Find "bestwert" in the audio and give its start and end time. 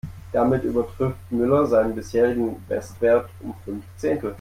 2.67-3.29